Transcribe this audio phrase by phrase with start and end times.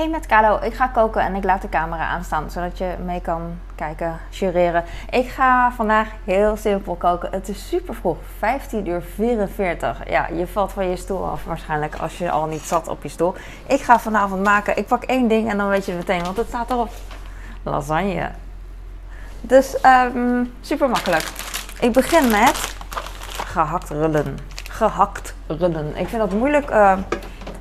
[0.00, 3.20] Hey met Kalo, ik ga koken en ik laat de camera aanstaan zodat je mee
[3.20, 4.84] kan kijken, jureren.
[5.10, 7.30] Ik ga vandaag heel simpel koken.
[7.32, 10.10] Het is super vroeg, 15 uur 44.
[10.10, 13.08] Ja, je valt van je stoel af waarschijnlijk als je al niet zat op je
[13.08, 13.34] stoel.
[13.66, 14.76] Ik ga vanavond maken.
[14.76, 16.90] Ik pak één ding en dan weet je meteen, want het staat erop.
[17.62, 18.30] Lasagne.
[19.40, 19.76] Dus
[20.14, 21.30] um, super makkelijk.
[21.80, 22.74] Ik begin met
[23.44, 24.38] gehakt rullen.
[24.70, 25.96] Gehakt rullen.
[25.96, 26.98] Ik vind dat moeilijk, uh,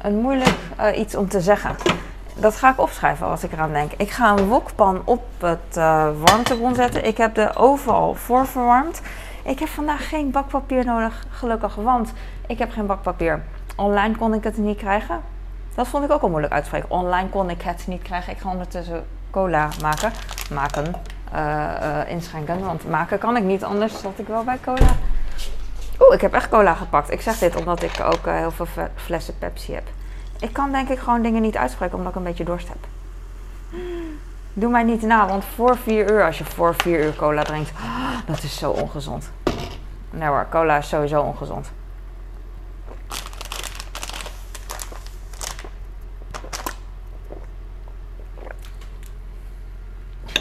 [0.01, 1.98] een moeilijk uh, iets om te zeggen
[2.39, 3.91] dat ga ik opschrijven als ik eraan denk.
[3.97, 7.05] Ik ga een wokpan op het uh, warmtebron zetten.
[7.05, 9.01] Ik heb de oven al voorverwarmd.
[9.43, 12.13] Ik heb vandaag geen bakpapier nodig, gelukkig, want
[12.47, 13.43] ik heb geen bakpapier.
[13.75, 15.21] Online kon ik het niet krijgen.
[15.75, 16.91] Dat vond ik ook al moeilijk uitspreken.
[16.91, 18.33] Online kon ik het niet krijgen.
[18.33, 20.11] Ik ga ondertussen cola maken.
[20.51, 20.93] Maken.
[21.35, 22.65] Uh, inschenken.
[22.65, 24.95] Want maken kan ik niet, anders zat ik wel bij cola.
[25.99, 27.11] Oeh, ik heb echt cola gepakt.
[27.11, 29.87] Ik zeg dit omdat ik ook heel veel flessen Pepsi heb.
[30.39, 32.87] Ik kan denk ik gewoon dingen niet uitspreken omdat ik een beetje dorst heb.
[34.53, 37.71] Doe mij niet na, want voor 4 uur, als je voor 4 uur cola drinkt,
[38.27, 39.31] dat is zo ongezond.
[40.09, 41.71] Nee hoor, cola is sowieso ongezond.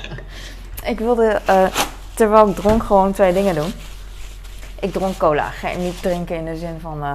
[0.84, 1.66] Ik wilde, uh,
[2.14, 3.72] terwijl ik dronk, gewoon twee dingen doen.
[4.80, 7.12] Ik dronk cola, geen, niet drinken in de zin van, uh,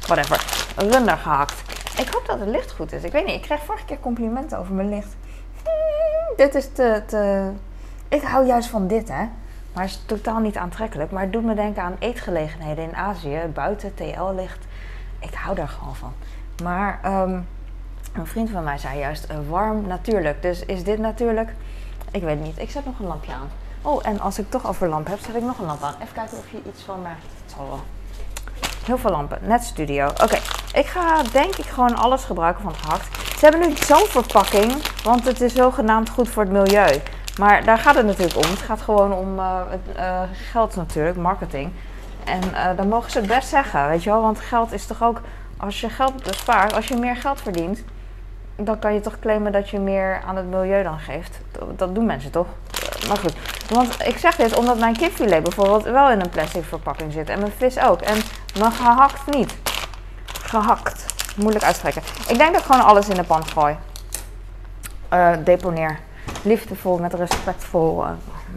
[0.00, 0.44] whatever,
[0.76, 1.62] runder gehakt.
[1.98, 3.02] Ik hoop dat het licht goed is.
[3.02, 5.16] Ik weet niet, ik kreeg vorige keer complimenten over mijn licht.
[5.62, 7.52] Hmm, dit is te.
[8.08, 9.28] Ik hou juist van dit, hè.
[9.72, 11.10] Maar het is totaal niet aantrekkelijk.
[11.10, 13.40] Maar het doet me denken aan eetgelegenheden in Azië.
[13.54, 14.64] Buiten TL-licht.
[15.18, 16.12] Ik hou daar gewoon van.
[16.62, 17.46] Maar um,
[18.12, 20.42] een vriend van mij zei juist uh, warm natuurlijk.
[20.42, 21.52] Dus is dit natuurlijk?
[22.10, 22.58] Ik weet niet.
[22.58, 23.50] Ik zet nog een lampje aan.
[23.82, 25.94] Oh, en als ik toch over lamp heb, zet ik nog een lamp aan.
[26.02, 27.16] Even kijken of je iets van mij...
[27.44, 27.80] Het zal wel.
[28.84, 29.38] Heel veel lampen.
[29.42, 30.06] Net studio.
[30.06, 30.38] Oké,
[30.72, 33.38] ik ga denk ik gewoon alles gebruiken van gehakt.
[33.38, 37.00] Ze hebben nu zo'n verpakking, want het is zogenaamd goed voor het milieu.
[37.38, 38.50] Maar daar gaat het natuurlijk om.
[38.50, 41.72] Het gaat gewoon om het, uh, geld natuurlijk, marketing.
[42.24, 44.20] En uh, dan mogen ze het best zeggen, weet je wel.
[44.20, 45.20] Want geld is toch ook,
[45.56, 47.84] als je geld spaart, als je meer geld verdient,
[48.56, 51.40] dan kan je toch claimen dat je meer aan het milieu dan geeft.
[51.76, 52.46] Dat doen mensen toch?
[53.08, 53.34] Maar goed,
[53.68, 57.28] want ik zeg dit omdat mijn kipfilet bijvoorbeeld wel in een plastic verpakking zit.
[57.28, 58.00] En mijn vis ook.
[58.00, 58.16] En
[58.58, 59.56] mijn gehakt niet.
[60.26, 61.14] Gehakt.
[61.36, 62.02] Moeilijk uitspreken.
[62.28, 63.76] Ik denk dat ik gewoon alles in de pan gooi.
[65.12, 65.98] Uh, deponeer.
[66.42, 68.04] Liefdevol, met respectvol.
[68.04, 68.10] Uh,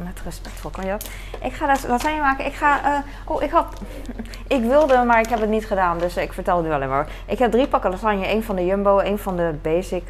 [0.04, 1.10] met respectvol, kan je dat?
[1.42, 2.46] Ik ga lasagne maken.
[2.46, 2.82] Ik ga.
[2.86, 3.82] Uh, oh, ik had.
[4.58, 5.98] Ik wilde, maar ik heb het niet gedaan.
[5.98, 7.08] Dus ik vertel het alleen maar.
[7.26, 8.26] Ik heb drie pakken lasagne.
[8.26, 10.04] één van de Jumbo, één van de Basic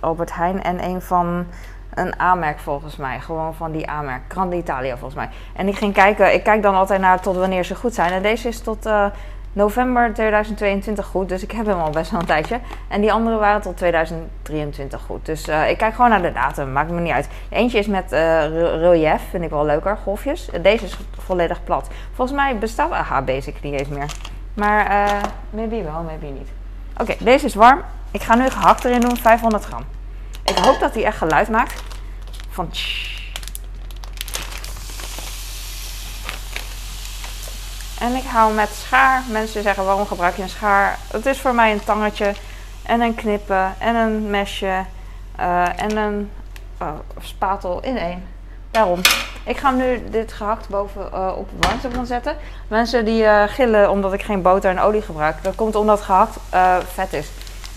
[0.00, 1.46] Albert Heijn en één van
[1.94, 3.20] een A-merk volgens mij.
[3.20, 4.22] Gewoon van die A-merk.
[4.28, 5.28] Grande Italia volgens mij.
[5.54, 6.34] En ik ging kijken.
[6.34, 8.12] Ik kijk dan altijd naar tot wanneer ze goed zijn.
[8.12, 9.06] En deze is tot uh,
[9.52, 11.28] november 2022 goed.
[11.28, 12.60] Dus ik heb hem al best wel een tijdje.
[12.88, 15.26] En die andere waren tot 2023 goed.
[15.26, 16.72] Dus uh, ik kijk gewoon naar de datum.
[16.72, 17.28] Maakt me niet uit.
[17.48, 18.46] Eentje is met uh,
[18.80, 19.22] relief.
[19.30, 19.98] Vind ik wel leuker.
[20.02, 20.48] Golfjes.
[20.62, 21.90] Deze is volledig plat.
[22.12, 24.12] Volgens mij bestaat AH Basic niet eens meer.
[24.54, 25.10] Maar
[25.50, 26.48] maybe wel, maybe niet.
[27.00, 27.82] Oké, deze is warm.
[28.10, 29.16] Ik ga nu gehakt erin doen.
[29.16, 29.84] 500 gram.
[30.50, 31.82] Ik hoop dat hij echt geluid maakt.
[32.50, 32.70] Van
[38.00, 39.22] En ik hou met schaar.
[39.28, 40.98] Mensen zeggen waarom gebruik je een schaar?
[41.10, 42.34] Het is voor mij een tangetje
[42.82, 44.84] en een knippen en een mesje
[45.40, 46.30] uh, en een
[46.82, 46.88] uh,
[47.20, 48.26] spatel in één.
[48.70, 49.00] Daarom.
[49.44, 52.36] Ik ga nu dit gehakt boven uh, op warmtebron zetten.
[52.68, 55.42] Mensen die gillen omdat ik geen boter en olie gebruik.
[55.42, 56.36] Dat komt omdat gehakt
[56.92, 57.28] vet is.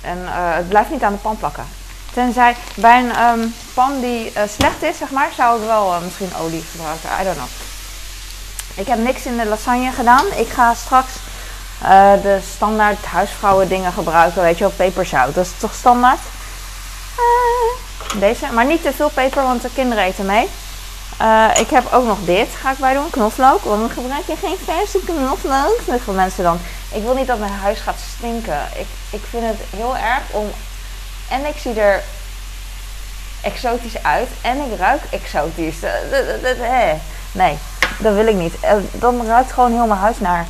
[0.01, 1.82] En het blijft niet aan de pan plakken.
[2.13, 6.01] Tenzij bij een um, pan die uh, slecht is, zeg maar, zou ik wel uh,
[6.01, 7.09] misschien olie gebruiken.
[7.21, 7.49] I don't know.
[8.75, 10.25] Ik heb niks in de lasagne gedaan.
[10.35, 11.11] Ik ga straks
[11.83, 14.41] uh, de standaard huisvrouwen dingen gebruiken.
[14.41, 15.35] Weet je wel, peperzout.
[15.35, 16.19] Dat is toch standaard?
[18.19, 18.45] deze.
[18.51, 20.49] Maar niet te veel peper, want de kinderen eten mee.
[21.59, 23.09] ik heb ook nog dit, ga ik bij doen.
[23.09, 23.63] Knoflook.
[23.63, 25.79] Waarom gebruik je geen verse knoflook?
[25.87, 26.59] Zeggen mensen dan.
[26.91, 28.67] Ik wil niet dat mijn huis gaat stinken.
[28.75, 30.51] Ik, ik vind het heel erg om
[31.29, 32.03] en ik zie er
[33.43, 34.29] exotisch uit.
[34.41, 35.79] En ik ruik exotisch.
[37.31, 37.57] Nee,
[37.99, 38.53] dat wil ik niet.
[38.91, 40.45] Dan ruikt gewoon heel mijn huis naar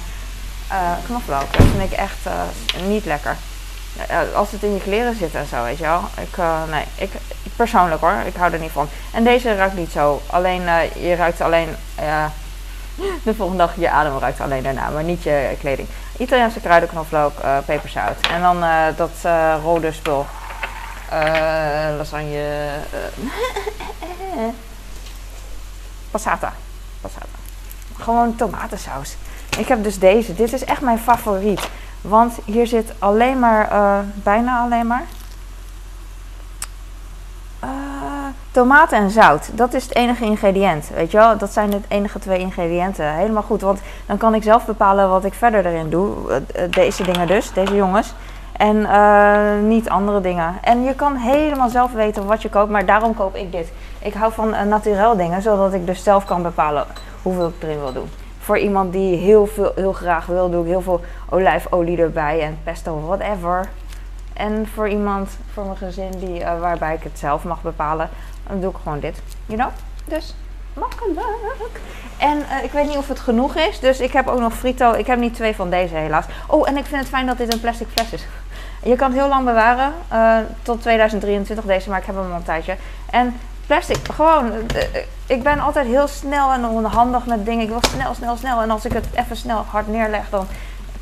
[1.05, 1.53] knoflook.
[1.57, 2.17] Dat vind ik echt
[2.87, 3.35] niet lekker.
[4.35, 6.01] als het in je kleren zit en zo, weet je wel.
[6.21, 6.37] Ik,
[6.69, 7.11] nee, ik,
[7.55, 8.89] persoonlijk hoor, ik hou er niet van.
[9.11, 10.21] En deze ruikt niet zo.
[10.25, 10.63] Alleen,
[10.99, 11.75] je ruikt alleen,
[13.23, 15.87] de volgende dag je adem ruikt alleen daarna, maar niet je kleding.
[16.17, 17.33] Italiaanse kruiden, knoflook,
[17.65, 18.27] peperzout.
[18.31, 18.63] En dan
[18.95, 19.31] dat
[19.63, 20.25] rode spul.
[21.11, 22.69] Uh, lasagne.
[24.35, 24.43] Uh,
[26.11, 26.53] passata.
[27.01, 27.25] Passata.
[27.99, 29.15] Gewoon tomatensaus.
[29.57, 30.35] Ik heb dus deze.
[30.35, 31.69] Dit is echt mijn favoriet.
[32.01, 35.05] Want hier zit alleen maar, uh, bijna alleen maar.
[38.53, 40.89] Tomaten en zout, dat is het enige ingrediënt.
[40.95, 43.13] Weet je wel, dat zijn de enige twee ingrediënten.
[43.13, 46.31] Helemaal goed, want dan kan ik zelf bepalen wat ik verder erin doe.
[46.31, 48.13] Eh, Deze dingen dus, deze jongens.
[48.57, 50.55] En eh, niet andere dingen.
[50.61, 53.71] En je kan helemaal zelf weten wat je koopt, maar daarom koop ik dit.
[53.99, 56.85] Ik hou van uh, naturel dingen, zodat ik dus zelf kan bepalen
[57.21, 58.09] hoeveel ik erin wil doen.
[58.39, 62.57] Voor iemand die heel, veel, heel graag wil, doe ik heel veel olijfolie erbij en
[62.63, 63.69] pesto, whatever.
[64.33, 68.09] En voor iemand, voor mijn gezin, die, uh, waarbij ik het zelf mag bepalen,
[68.47, 69.21] dan doe ik gewoon dit.
[69.45, 69.71] You know?
[70.05, 70.35] Dus
[70.73, 71.19] makkelijk.
[72.17, 74.93] En ik weet niet of het genoeg is, dus ik heb ook nog frito.
[74.93, 76.25] Ik heb niet twee van deze helaas.
[76.47, 78.25] Oh, en ik vind het fijn dat dit een plastic fles is.
[78.83, 82.35] Je kan het heel lang bewaren, uh, tot 2023 deze, maar ik heb hem al
[82.35, 82.75] een tijdje.
[83.09, 84.81] En plastic, gewoon, uh,
[85.25, 87.63] ik ben altijd heel snel en onhandig met dingen.
[87.63, 88.61] Ik wil snel, snel, snel.
[88.61, 90.47] En als ik het even snel hard neerleg, dan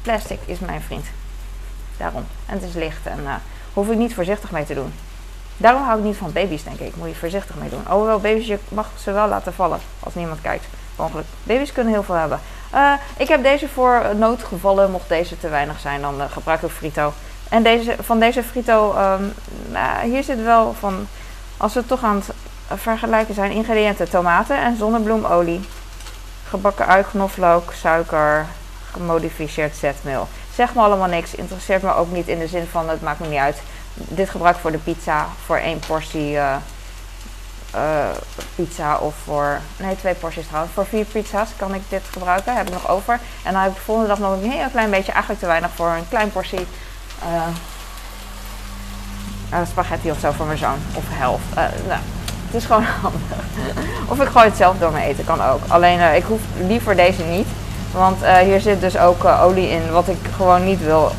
[0.01, 1.06] plastic is mijn vriend.
[1.98, 2.25] Daarom.
[2.45, 3.33] En het is licht en uh,
[3.74, 4.94] hoef ik niet voorzichtig mee te doen.
[5.57, 6.95] Daarom hou ik niet van baby's, denk ik.
[6.95, 7.83] Moet je voorzichtig mee doen.
[7.88, 10.66] Hoewel baby's, je mag ze wel laten vallen als niemand kijkt.
[10.95, 11.25] Ongeluk.
[11.44, 12.39] Baby's kunnen heel veel hebben.
[13.18, 17.13] Ik heb deze voor noodgevallen, mocht deze te weinig zijn, dan gebruik ik frito.
[17.51, 19.33] En deze, van deze frito, um,
[19.71, 21.07] nou, hier zit wel van,
[21.57, 25.69] als we toch aan het vergelijken zijn, ingrediënten tomaten en zonnebloemolie.
[26.50, 28.45] Gebakken ui, knoflook, suiker,
[28.92, 30.27] gemodificeerd zetmeel.
[30.56, 33.27] Zeg me allemaal niks, interesseert me ook niet in de zin van het maakt me
[33.27, 33.62] niet uit.
[33.94, 36.56] Dit gebruik ik voor de pizza, voor één portie uh,
[37.75, 38.09] uh,
[38.56, 40.74] pizza of voor, nee twee porties trouwens.
[40.74, 43.19] Voor vier pizza's kan ik dit gebruiken, heb ik nog over.
[43.44, 45.71] En dan heb ik de volgende dag nog een heel klein beetje, eigenlijk te weinig
[45.75, 46.68] voor een klein portie
[47.23, 47.47] uh,
[49.69, 50.77] spaghetti of zo voor mijn zoon.
[50.95, 51.44] Of helft.
[51.88, 52.00] nou,
[52.45, 53.21] het is gewoon handig.
[54.07, 55.59] of ik gooi het zelf door mijn eten, kan ook.
[55.68, 57.47] Alleen ik hoef liever deze niet.
[57.91, 61.12] Want hier zit dus ook olie in, wat ik gewoon niet wil.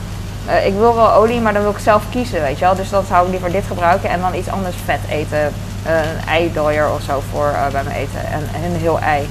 [0.64, 2.74] Ik wil wel olie, maar dan wil ik zelf kiezen, weet je wel.
[2.74, 5.52] Dus dan zou ik liever dit gebruiken en dan iets anders vet eten.
[5.86, 8.26] een eidooier of zo voor bij mijn eten.
[8.26, 9.28] En, en een heel ei.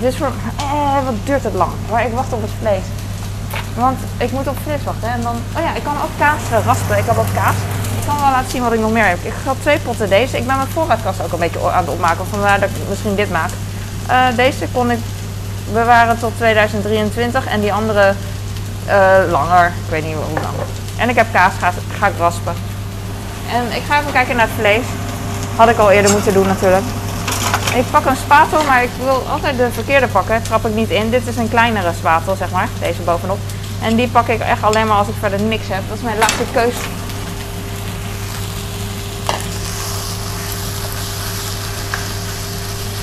[0.00, 0.32] dus voor...
[0.56, 1.70] Eh, wat duurt het lang.
[1.90, 2.84] Maar ik wacht op het vlees.
[3.74, 5.08] Want ik moet op vlees wachten.
[5.08, 5.36] En dan...
[5.56, 6.98] Oh ja, ik kan ook kaas raspen.
[6.98, 7.54] Ik heb ook kaas.
[8.00, 9.18] Ik kan wel laten zien wat ik nog meer heb.
[9.22, 10.36] Ik ga twee potten deze.
[10.36, 12.26] Ik ben mijn voorraadkast ook een beetje aan het opmaken.
[12.30, 13.50] Vandaar dat ik misschien dit maak.
[14.36, 14.98] deze kon ik
[15.72, 18.14] bewaren tot 2023 en die andere
[18.86, 19.66] uh, langer.
[19.66, 20.54] Ik weet niet hoe lang.
[20.96, 22.54] En ik heb kaas, ga, ga ik raspen.
[23.52, 24.84] En ik ga even kijken naar het vlees.
[25.56, 26.84] Had ik al eerder moeten doen natuurlijk.
[27.74, 30.42] Ik pak een spatel, maar ik wil altijd de verkeerde pakken.
[30.42, 31.10] Trap ik niet in.
[31.10, 32.68] Dit is een kleinere spatel, zeg maar.
[32.80, 33.38] Deze bovenop.
[33.82, 35.82] En die pak ik echt alleen maar als ik verder niks heb.
[35.88, 36.74] Dat is mijn laatste keus.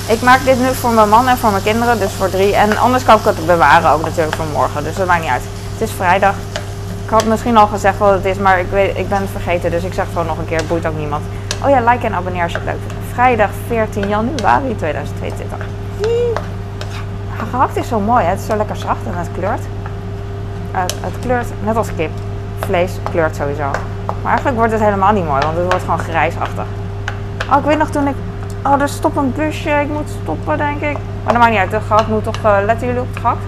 [0.08, 2.54] Ik maak dit nu voor mijn man en voor mijn kinderen, dus voor drie.
[2.54, 5.42] En anders kan ik het bewaren ook natuurlijk voor morgen, dus dat maakt niet uit.
[5.72, 6.34] Het is vrijdag.
[7.04, 9.70] Ik had misschien al gezegd wat het is, maar ik, weet, ik ben het vergeten,
[9.70, 10.64] dus ik zeg gewoon nog een keer.
[10.68, 11.24] Boeit ook niemand.
[11.64, 12.97] Oh ja, like en abonneer als je het leuk vindt.
[13.18, 15.66] Vrijdag 14 januari 2022.
[17.50, 18.30] Gehakt is zo mooi, hè?
[18.30, 19.60] het is zo lekker zacht en het kleurt.
[21.00, 22.10] Het kleurt net als kip.
[22.60, 23.70] Vlees kleurt sowieso.
[24.06, 26.64] Maar eigenlijk wordt het helemaal niet mooi, want het wordt gewoon grijsachtig.
[27.50, 28.14] Oh, ik weet nog toen ik
[28.64, 29.70] Oh, er stopt een busje.
[29.70, 30.96] Ik moet stoppen, denk ik.
[31.24, 31.70] Maar dat maakt niet uit.
[31.70, 32.38] De gat moet toch...
[32.44, 33.38] Uh, letten jullie op het gat?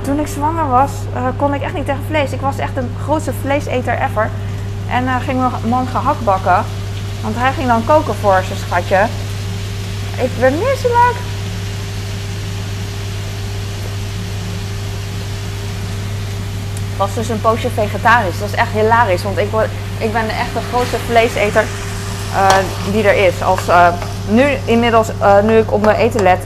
[0.00, 2.32] Toen ik zwanger was, uh, kon ik echt niet tegen vlees.
[2.32, 4.30] Ik was echt de grootste vleeseter ever.
[4.90, 6.64] En uh, ging mijn man gehakt bakken.
[7.22, 9.06] Want hij ging dan koken voor zijn schatje.
[10.16, 11.16] Ik werd misselijk.
[16.96, 18.38] was dus een poosje vegetarisch.
[18.38, 19.48] Dat is echt hilarisch, want ik,
[19.98, 21.64] ik ben echt de grootste vleeseter
[22.32, 22.46] uh,
[22.92, 23.42] die er is.
[23.42, 23.88] Als, uh,
[24.28, 26.38] nu inmiddels, uh, nu ik op mijn eten let,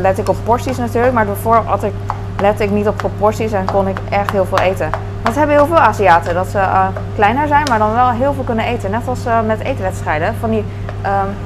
[0.00, 1.14] let ik op porties natuurlijk.
[1.14, 1.92] Maar daarvoor ik,
[2.40, 4.90] lette ik niet op proporties en kon ik echt heel veel eten.
[5.24, 6.68] Ze hebben heel veel Aziaten, dat ze
[7.14, 8.90] kleiner zijn, maar dan wel heel veel kunnen eten.
[8.90, 10.64] Net als met eetwedstrijden, van die
[11.06, 11.36] um,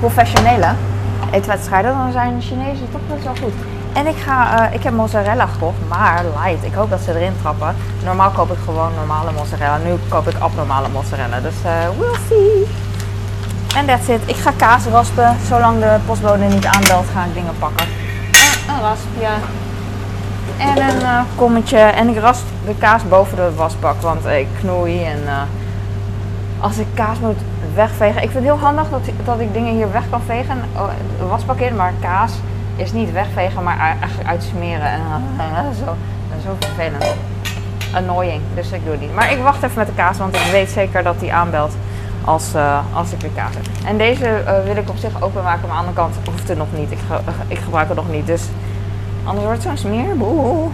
[0.00, 0.68] professionele
[1.30, 3.52] eetwedstrijden, dan zijn Chinezen toch best wel goed.
[3.92, 6.64] En ik, ga, uh, ik heb mozzarella gekocht, maar light.
[6.64, 7.76] Ik hoop dat ze erin trappen.
[8.04, 9.76] Normaal koop ik gewoon normale mozzarella.
[9.76, 11.40] Nu koop ik abnormale mozzarella.
[11.40, 11.54] Dus
[11.98, 12.66] we'll see.
[13.76, 14.20] En that's it.
[14.26, 15.36] Ik ga kaas raspen.
[15.48, 17.86] Zolang de postbode niet aanbelt, ga ik dingen pakken.
[18.68, 19.28] Een raspje.
[20.58, 21.78] En een uh, kommetje.
[21.78, 25.04] En ik rasp de kaas boven de wasbak, want ik knoei.
[25.04, 25.18] En
[26.60, 27.38] als ik kaas moet
[27.74, 28.22] wegvegen.
[28.22, 30.62] Ik vind het heel handig dat, dat ik dingen hier weg kan vegen.
[30.76, 32.32] Oh, de wasbak in, maar kaas
[32.76, 34.86] is niet wegvegen, maar eigenlijk uitsmeren.
[34.86, 35.00] En
[35.38, 35.96] uh, zo,
[36.44, 37.14] zo vervelend.
[37.94, 39.14] Annoying, dus ik doe het niet.
[39.14, 41.76] Maar ik wacht even met de kaas, want ik weet zeker dat die aanbelt
[42.24, 42.52] als,
[42.92, 43.66] als ik weer kaas heb.
[43.86, 46.66] En deze wil ik op zich openmaken, maar aan de andere kant hoeft het nog
[46.72, 46.90] niet.
[46.90, 46.98] Ik,
[47.48, 48.42] ik gebruik het nog niet, dus
[49.24, 50.16] anders wordt het zo'n smeer.
[50.16, 50.68] Boe.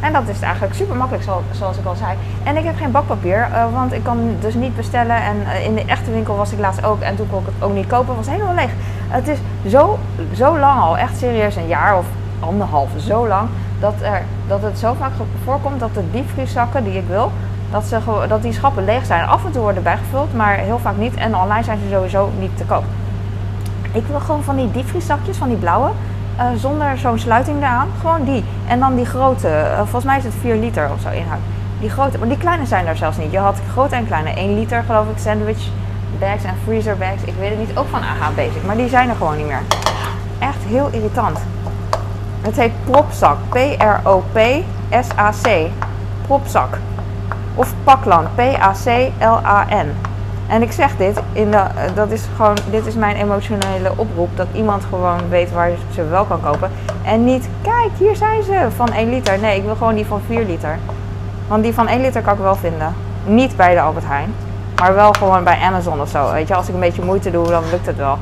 [0.00, 2.16] En dat is eigenlijk super makkelijk, zoals ik al zei.
[2.42, 5.16] En ik heb geen bakpapier, uh, want ik kan dus niet bestellen.
[5.16, 7.00] En uh, in de echte winkel was ik laatst ook.
[7.00, 8.70] En toen kon ik het ook niet kopen, was helemaal leeg.
[9.08, 9.38] Het is
[9.68, 9.98] zo,
[10.34, 12.06] zo lang al, echt serieus een jaar of
[12.40, 13.48] anderhalf, zo lang.
[13.80, 15.12] Dat, er, dat het zo vaak
[15.44, 17.32] voorkomt dat de diepvrieszakken die ik wil,
[17.70, 19.26] dat, ze, dat die schappen leeg zijn.
[19.26, 21.14] Af en toe worden bijgevuld, maar heel vaak niet.
[21.14, 22.84] En online zijn ze sowieso niet te koop.
[23.92, 25.90] Ik wil gewoon van die diepvrieszakjes, van die blauwe.
[26.38, 27.88] Uh, zonder zo'n sluiting eraan.
[28.00, 28.44] Gewoon die.
[28.66, 29.48] En dan die grote.
[29.48, 31.40] Uh, volgens mij is het 4 liter of zo inhoud.
[31.80, 32.18] Die grote.
[32.18, 33.32] Maar die kleine zijn er zelfs niet.
[33.32, 34.30] Je had grote en kleine.
[34.30, 35.18] 1 liter geloof ik.
[35.18, 35.68] Sandwich
[36.18, 37.22] bags en freezer bags.
[37.22, 37.76] Ik weet het niet.
[37.76, 38.64] Ook van AH Basic.
[38.66, 39.62] Maar die zijn er gewoon niet meer.
[40.38, 41.38] Echt heel irritant.
[42.40, 43.36] Het heet propzak.
[43.48, 44.50] P-R-O-P-S-A-C.
[46.26, 46.78] Propzak.
[47.54, 48.26] Of paklan.
[48.34, 50.13] P-A-C-L-A-N.
[50.54, 51.62] En ik zeg dit, in de,
[51.94, 54.36] dat is gewoon, dit is mijn emotionele oproep.
[54.36, 56.70] Dat iemand gewoon weet waar ze wel kan kopen.
[57.04, 59.38] En niet, kijk, hier zijn ze van 1 liter.
[59.38, 60.78] Nee, ik wil gewoon die van 4 liter.
[61.48, 62.94] Want die van 1 liter kan ik wel vinden.
[63.24, 64.34] Niet bij de Albert Heijn.
[64.80, 66.32] Maar wel gewoon bij Amazon of zo.
[66.32, 68.18] Weet je, als ik een beetje moeite doe, dan lukt het wel.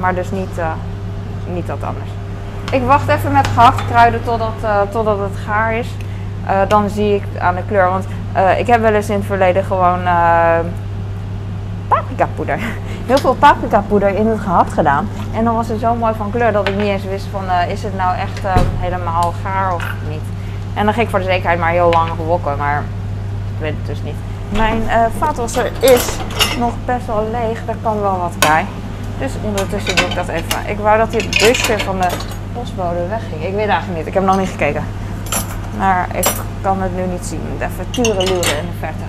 [0.00, 0.66] Maar dus niet, uh,
[1.52, 2.10] niet wat anders.
[2.72, 5.88] Ik wacht even met gehakt kruiden totdat, uh, totdat het gaar is.
[6.68, 7.90] Dan zie ik aan de kleur.
[7.90, 8.04] Want
[8.58, 10.06] ik heb wel eens in het verleden gewoon
[12.20, 12.58] paprikapoeder.
[13.06, 15.08] Heel veel paprikapoeder in het gehakt gedaan.
[15.34, 17.70] En dan was het zo mooi van kleur dat ik niet eens wist van uh,
[17.70, 20.20] is het nou echt uh, helemaal gaar of niet.
[20.74, 22.82] En dan ging ik voor de zekerheid maar heel lang wokken, maar
[23.54, 24.14] ik weet het dus niet.
[24.48, 26.16] Mijn uh, vaatwasser is
[26.58, 28.66] nog best wel leeg, daar kan wel wat bij.
[29.18, 30.66] Dus ondertussen doe ik dat even.
[30.66, 32.08] Ik wou dat dit busje van de
[32.52, 33.44] postbode wegging.
[33.44, 34.84] Ik weet eigenlijk niet, ik heb nog niet gekeken.
[35.78, 36.26] Maar ik
[36.60, 37.40] kan het nu niet zien.
[37.58, 39.04] Even turen luren in de verte.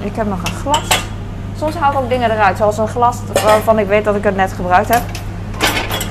[0.00, 0.88] Ik heb nog een glas.
[1.58, 4.36] Soms haal ik ook dingen eruit, zoals een glas waarvan ik weet dat ik het
[4.36, 5.02] net gebruikt heb.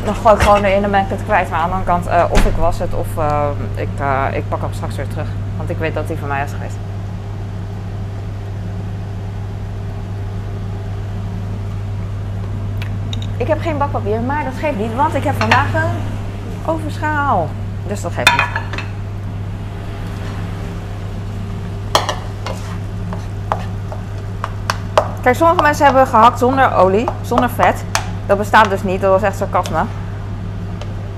[0.05, 1.49] Dan gooi ik gewoon erin en ben ik het kwijt.
[1.49, 4.49] Maar aan de andere kant, uh, of ik was het of uh, ik, uh, ik
[4.49, 5.27] pak hem straks weer terug.
[5.57, 6.75] Want ik weet dat die van mij is geweest.
[13.37, 15.95] Ik heb geen bakpapier, maar dat geeft niet, want ik heb vandaag een
[16.65, 17.47] overschaal.
[17.87, 18.56] Dus dat geeft niet.
[25.27, 27.83] Kijk, sommige mensen hebben gehakt zonder olie, zonder vet.
[28.25, 29.83] Dat bestaat dus niet, dat was echt sarcasme.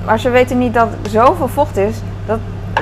[0.05, 1.97] Maar ze weten niet dat zoveel vocht is.
[2.25, 2.39] Dat,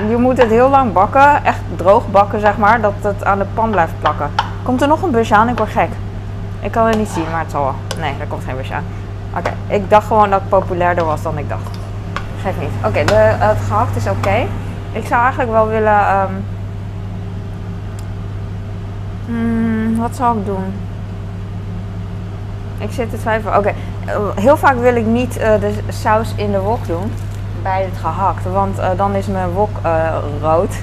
[0.08, 3.46] je moet het heel lang bakken, echt droog bakken zeg maar, dat het aan de
[3.54, 4.30] pan blijft plakken.
[4.62, 5.48] Komt er nog een busje aan?
[5.48, 5.88] Ik word gek.
[6.60, 7.74] Ik kan het niet zien, maar het zal wel.
[7.98, 8.84] Nee, er komt geen busje aan.
[9.36, 11.78] Oké, ik dacht gewoon dat het populairder was dan ik dacht.
[12.42, 12.70] Gek niet.
[12.84, 14.46] Oké, het gehakt is oké.
[14.92, 16.20] Ik zou eigenlijk wel willen...
[16.20, 16.44] Um,
[19.26, 20.87] hmm, wat zou ik doen?
[22.78, 23.58] Ik zit te twijfelen.
[23.58, 23.68] Oké,
[24.04, 27.12] eh, heel vaak wil ik niet uh, de saus in de wok doen
[27.62, 29.70] bij het gehakt, want uh, dan is mijn wok
[30.40, 30.74] rood.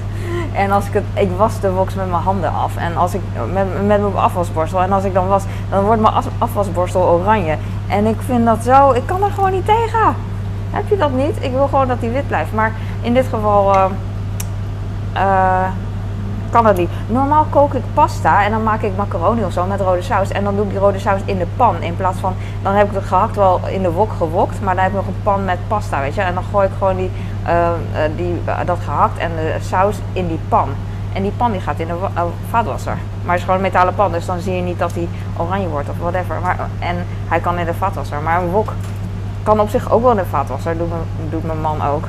[0.52, 3.20] En als ik het, ik was de woks met mijn handen af en als ik
[3.52, 7.56] met, met mijn afwasborstel en als ik dan was, dan wordt mijn afwasborstel oranje.
[7.88, 10.14] En ik vind dat zo, ik kan er gewoon niet tegen.
[10.70, 11.36] Heb je dat niet?
[11.40, 12.52] Ik wil gewoon dat die wit blijft.
[12.52, 13.90] Maar in dit geval
[16.56, 16.90] kan dat niet.
[17.06, 20.30] Normaal kook ik pasta en dan maak ik macaroni of zo met rode saus.
[20.30, 21.82] En dan doe ik die rode saus in de pan.
[21.82, 24.60] In plaats van, dan heb ik het gehakt wel in de wok gewokt.
[24.60, 26.20] Maar dan heb ik nog een pan met pasta, weet je.
[26.20, 27.10] En dan gooi ik gewoon die,
[27.46, 27.70] uh,
[28.16, 30.68] die, uh, dat gehakt en de saus in die pan.
[31.12, 32.96] En die pan die gaat in de uh, vaatwasser.
[33.22, 35.68] Maar het is gewoon een metalen pan, dus dan zie je niet dat die oranje
[35.68, 36.40] wordt of whatever.
[36.42, 36.96] Maar, en
[37.28, 38.20] hij kan in de vaatwasser.
[38.20, 38.72] Maar een wok
[39.42, 40.90] kan op zich ook wel in de vaatwasser, doet,
[41.30, 42.04] doet mijn man ook.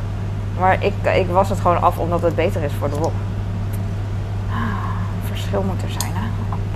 [0.60, 3.14] Maar ik, ik was het gewoon af omdat het beter is voor de wok
[5.48, 6.12] verschil moet er zijn.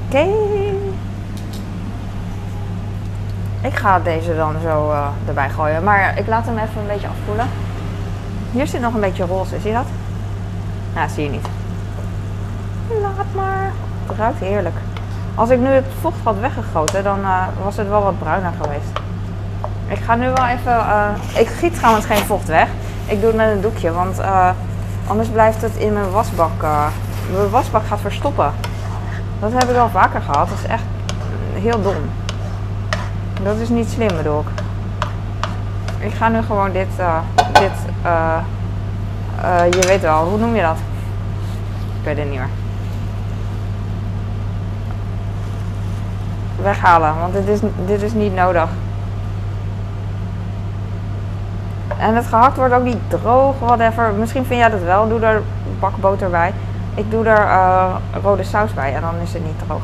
[0.07, 0.27] Oké.
[3.67, 5.83] Ik ga deze dan zo uh, erbij gooien.
[5.83, 7.47] Maar ik laat hem even een beetje afkoelen.
[8.51, 9.59] Hier zit nog een beetje roze.
[9.59, 9.85] Zie je dat?
[10.93, 11.47] Nou, zie je niet.
[13.01, 13.71] Laat maar.
[14.07, 14.75] Het ruikt heerlijk.
[15.35, 18.91] Als ik nu het vocht had weggegoten, dan uh, was het wel wat bruiner geweest.
[19.87, 20.71] Ik ga nu wel even...
[20.71, 22.67] Uh, ik giet trouwens geen vocht weg.
[23.05, 24.21] Ik doe het met een doekje, want
[25.07, 26.63] anders blijft het in mijn wasbak
[27.33, 28.51] mijn wasbak gaat verstoppen.
[29.39, 30.49] Dat heb ik al vaker gehad.
[30.49, 30.83] Dat is echt
[31.53, 31.95] heel dom.
[33.43, 34.61] Dat is niet slim bedoel ik.
[36.05, 37.17] Ik ga nu gewoon dit, uh,
[37.53, 37.71] dit,
[38.05, 38.37] uh,
[39.69, 40.77] je weet wel, hoe noem je dat?
[41.99, 42.49] Ik weet het niet meer.
[46.61, 48.69] Weghalen, want dit is, dit is niet nodig.
[51.97, 54.13] En het gehakt wordt ook niet droog, whatever.
[54.13, 55.07] Misschien vind jij dat wel.
[55.07, 55.41] Doe er
[55.79, 56.53] bakboter bij.
[56.95, 59.81] Ik doe er uh, rode saus bij en dan is het niet droog.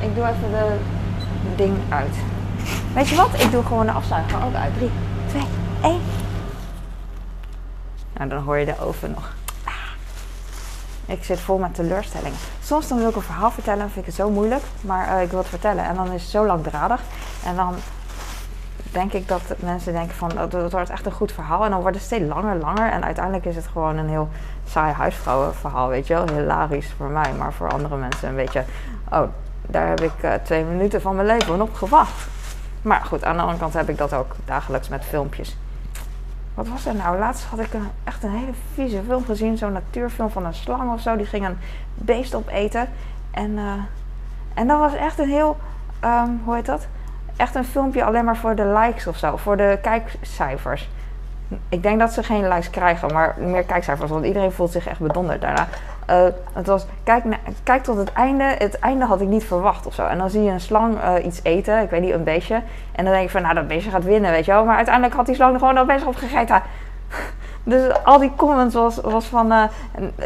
[0.00, 0.76] Ik doe even de
[1.56, 2.16] ding uit.
[2.94, 3.40] Weet je wat?
[3.40, 4.72] Ik doe gewoon de afzuiger ook uit.
[4.76, 4.90] 3,
[5.26, 5.42] 2,
[5.82, 6.00] 1.
[8.12, 9.32] En dan hoor je de oven nog.
[9.64, 9.72] Ah.
[11.06, 12.38] Ik zit vol met teleurstellingen.
[12.62, 14.62] Soms dan wil ik een verhaal vertellen, vind ik het zo moeilijk.
[14.80, 17.00] Maar eh, ik wil het vertellen en dan is het zo langdradig.
[17.44, 17.74] En dan
[18.76, 21.64] denk ik dat mensen denken van, oh, dat wordt echt een goed verhaal.
[21.64, 22.90] En dan wordt het steeds langer, langer.
[22.90, 24.28] En uiteindelijk is het gewoon een heel
[24.66, 26.28] saai huisvrouwenverhaal, weet je wel.
[26.28, 28.64] Hilarisch voor mij, maar voor andere mensen een beetje...
[29.10, 29.22] Oh,
[29.66, 32.26] daar heb ik uh, twee minuten van mijn leven op gewacht.
[32.82, 35.56] Maar goed, aan de andere kant heb ik dat ook dagelijks met filmpjes.
[36.54, 37.18] Wat was er nou?
[37.18, 39.58] Laatst had ik een, echt een hele vieze film gezien.
[39.58, 41.16] Zo'n natuurfilm van een slang of zo.
[41.16, 41.58] Die ging een
[41.94, 42.88] beest opeten.
[43.30, 43.72] En, uh,
[44.54, 45.56] en dat was echt een heel...
[46.04, 46.86] Um, hoe heet dat?
[47.36, 49.36] Echt een filmpje alleen maar voor de likes of zo.
[49.36, 50.88] Voor de kijkcijfers.
[51.68, 54.10] Ik denk dat ze geen likes krijgen, maar meer kijkcijfers.
[54.10, 55.66] Want iedereen voelt zich echt bedonderd daarna.
[56.10, 57.24] Uh, het was, kijk,
[57.62, 58.44] kijk tot het einde.
[58.44, 60.06] Het einde had ik niet verwacht of zo.
[60.06, 62.62] En dan zie je een slang uh, iets eten, ik weet niet, een beestje.
[62.92, 64.64] En dan denk ik van, nou, dat beestje gaat winnen, weet je wel.
[64.64, 66.62] Maar uiteindelijk had die slang gewoon dat beestje opgegeten.
[67.64, 69.64] dus al die comments was, was van uh,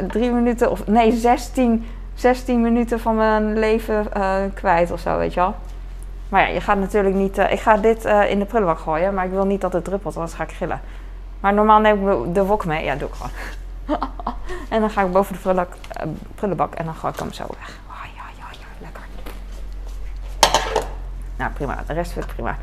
[0.08, 4.06] drie minuten, of nee, 16, 16 minuten van mijn leven
[4.54, 5.54] kwijt of zo, weet je wel.
[6.28, 7.38] Maar ja, je gaat natuurlijk niet...
[7.38, 10.34] ik ga dit in de prullenbak gooien, maar ik wil niet dat het druppelt, anders
[10.34, 10.80] ga ik gillen.
[11.40, 12.84] Maar normaal neem ik de wok mee.
[12.84, 13.30] Ja, doe ik gewoon.
[14.68, 17.44] en dan ga ik boven de prullenbak, uh, prullenbak en dan ga ik hem zo
[17.58, 17.78] weg.
[17.88, 19.02] Oh, ja, ja, ja, lekker.
[21.36, 21.82] Nou, prima.
[21.86, 22.56] De rest ik prima.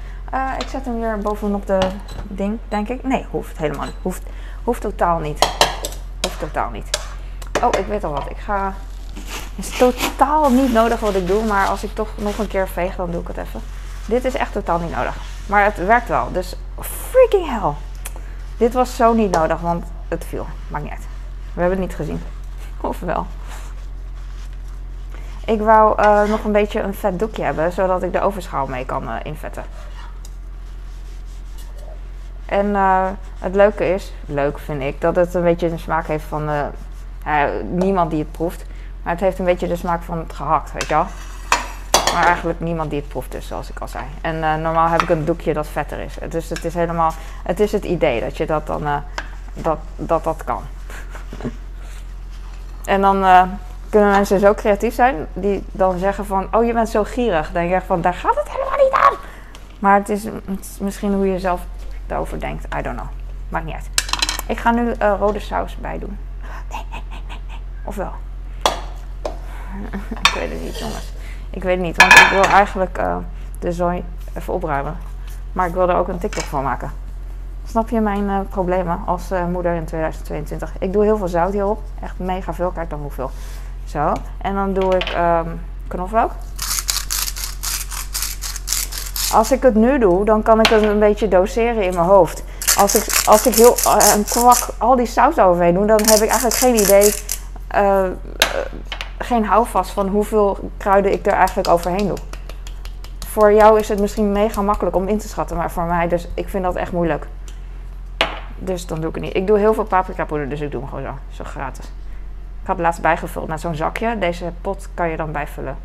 [0.59, 1.79] Ik zet hem weer bovenop de
[2.23, 3.03] ding, denk ik.
[3.03, 3.95] Nee, hoeft helemaal niet.
[4.01, 4.23] Hoeft,
[4.63, 5.39] hoeft totaal niet.
[6.21, 6.99] Hoeft totaal niet.
[7.63, 8.29] Oh, ik weet al wat.
[8.29, 8.73] Ik ga...
[9.55, 12.67] Het is totaal niet nodig wat ik doe, maar als ik toch nog een keer
[12.67, 13.61] veeg, dan doe ik het even.
[14.05, 15.15] Dit is echt totaal niet nodig.
[15.45, 17.73] Maar het werkt wel, dus freaking hell.
[18.57, 20.45] Dit was zo niet nodig, want het viel.
[20.67, 21.07] Maakt niet uit.
[21.53, 22.21] We hebben het niet gezien.
[22.81, 23.25] Of wel.
[25.45, 28.85] Ik wou uh, nog een beetje een vet doekje hebben, zodat ik de ovenschaal mee
[28.85, 29.63] kan uh, invetten.
[32.45, 33.07] En uh,
[33.39, 36.49] het leuke is, leuk vind ik, dat het een beetje de smaak heeft van
[37.69, 38.65] niemand die het proeft.
[39.05, 41.05] Maar het heeft een beetje de smaak van het gehakt, weet je wel.
[42.13, 44.03] Maar eigenlijk niemand die het proeft dus, zoals ik al zei.
[44.21, 46.17] En uh, normaal heb ik een doekje dat vetter is.
[46.29, 47.11] Dus het is helemaal,
[47.43, 48.97] het is het idee dat je dat dan, uh,
[49.53, 50.61] dat, dat dat kan.
[52.85, 53.41] en dan uh,
[53.89, 57.51] kunnen mensen zo creatief zijn, die dan zeggen van, oh je bent zo gierig.
[57.51, 59.13] Dan denk je van, daar gaat het helemaal niet aan.
[59.79, 60.27] Maar het is,
[60.79, 61.61] misschien hoe je zelf
[62.07, 62.75] daarover denkt.
[62.75, 63.09] I don't know.
[63.49, 63.89] Maakt niet uit.
[64.47, 66.17] Ik ga nu rode saus bij doen.
[66.71, 67.57] Nee, nee, nee, nee, nee.
[67.83, 68.13] Of wel?
[70.23, 71.13] ik weet het niet, jongens.
[71.49, 73.17] Ik weet het niet, want ik wil eigenlijk uh,
[73.59, 74.97] de zooi even opruimen.
[75.51, 76.91] Maar ik wil er ook een TikTok van maken.
[77.67, 80.73] Snap je mijn uh, problemen als uh, moeder in 2022?
[80.79, 81.81] Ik doe heel veel zout hierop.
[82.01, 82.71] Echt mega veel.
[82.71, 83.31] Kijk dan hoeveel.
[83.85, 84.13] Zo.
[84.37, 86.31] En dan doe ik um, knoflook.
[89.33, 92.43] Als ik het nu doe, dan kan ik het een beetje doseren in mijn hoofd.
[92.77, 93.75] Als ik, als ik heel
[94.15, 97.13] een kwak al die saus overheen doe, dan heb ik eigenlijk geen idee
[99.17, 102.17] geen houvast van hoeveel kruiden ik er eigenlijk overheen doe.
[103.27, 106.27] Voor jou is het misschien mega makkelijk om in te schatten, maar voor mij dus,
[106.33, 107.27] ik vind dat echt moeilijk.
[108.57, 109.35] Dus dan doe ik het niet.
[109.35, 111.43] Ik doe heel veel paprika poeder, dus ik doe hem gewoon zo.
[111.43, 111.85] Zo gratis.
[112.61, 114.17] Ik had laatst bijgevuld met zo'n zakje.
[114.19, 115.77] Deze pot kan je dan bijvullen.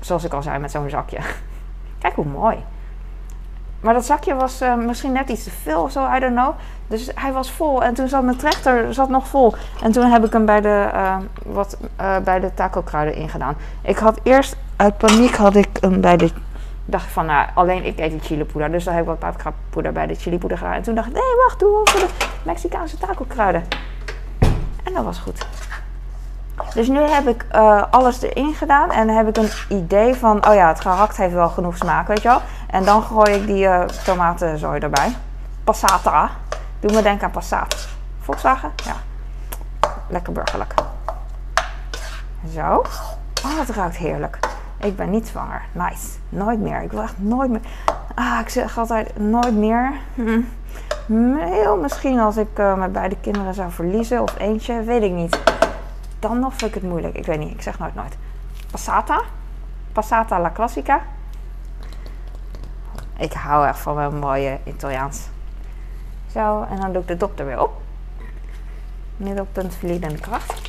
[0.00, 1.18] Zoals ik al zei, met zo'n zakje.
[1.98, 2.56] Kijk hoe mooi.
[3.80, 6.54] Maar dat zakje was uh, misschien net iets te veel of zo, I don't know.
[6.86, 7.82] Dus hij was vol.
[7.82, 9.54] En toen zat mijn trechter zat nog vol.
[9.82, 13.56] En toen heb ik hem bij de, uh, wat, uh, bij de taco kruiden ingedaan.
[13.82, 16.30] Ik had eerst, uit paniek had ik hem bij de...
[16.84, 18.70] dacht van, nou, alleen ik eet chili poeder.
[18.70, 20.74] Dus dan heb ik wat paprika poeder bij de chili poeder gedaan.
[20.74, 23.64] En toen dacht ik, nee, wacht, doe voor de Mexicaanse taco kruiden.
[24.84, 25.46] En dat was goed.
[26.74, 30.54] Dus nu heb ik uh, alles erin gedaan en heb ik een idee van, oh
[30.54, 32.40] ja, het gehakt heeft wel genoeg smaak, weet je wel.
[32.70, 35.16] En dan gooi ik die uh, tomatenzooi erbij.
[35.64, 36.30] Passata.
[36.80, 37.88] Doe me denken aan Passat.
[38.20, 38.72] Volkswagen?
[38.84, 38.92] Ja.
[40.08, 40.74] Lekker burgerlijk.
[42.54, 42.84] Zo.
[43.44, 44.38] Oh, het ruikt heerlijk.
[44.80, 45.62] Ik ben niet zwanger.
[45.72, 46.06] Nice.
[46.28, 46.82] Nooit meer.
[46.82, 47.60] Ik wil echt nooit meer.
[48.14, 49.92] Ah, ik zeg altijd nooit meer.
[50.14, 50.40] Hm.
[51.36, 55.38] Heel misschien als ik uh, mijn beide kinderen zou verliezen of eentje, weet ik niet
[56.18, 57.16] dan nog vind ik het moeilijk.
[57.16, 58.16] Ik weet niet, ik zeg nooit nooit.
[58.70, 59.22] Passata.
[59.92, 61.02] Passata la classica.
[63.16, 65.28] Ik hou echt van mijn mooie Italiaans.
[66.32, 67.80] Zo, en dan doe ik de dop er weer op.
[69.16, 70.66] Middelpunt verliedende kracht.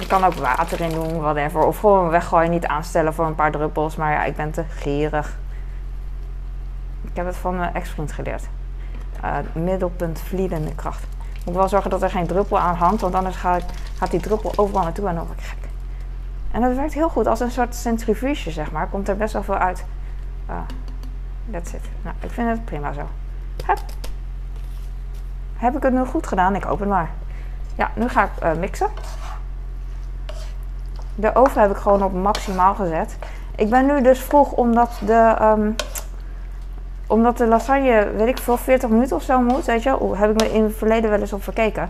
[0.00, 1.64] Ik kan ook water in doen, whatever.
[1.64, 3.96] Of gewoon weggooien, niet aanstellen voor een paar druppels.
[3.96, 5.38] Maar ja, ik ben te gierig.
[7.02, 8.48] Ik heb het van mijn ex-vriend geleerd.
[9.24, 11.06] Uh, middelpunt vliedende kracht
[11.44, 13.64] moet wel zorgen dat er geen druppel aan hangt, want anders gaat,
[13.96, 15.62] gaat die druppel overal naartoe en dan word ik gek.
[16.50, 18.88] En dat werkt heel goed als een soort centrifuge, zeg maar.
[18.88, 19.84] Komt er best wel veel uit.
[20.50, 20.56] Uh,
[21.50, 21.84] that's it.
[22.02, 23.08] Nou, ik vind het prima zo.
[23.66, 23.78] Hup.
[25.56, 26.54] Heb ik het nu goed gedaan?
[26.54, 27.10] Ik het maar.
[27.74, 28.88] Ja, nu ga ik uh, mixen.
[31.14, 33.16] De oven heb ik gewoon op maximaal gezet.
[33.56, 35.74] Ik ben nu dus vroeg omdat de, um,
[37.12, 39.64] omdat de lasagne, weet ik veel, 40 minuten of zo moet.
[39.64, 41.88] Weet je, heb ik me in het verleden wel eens op verkeken.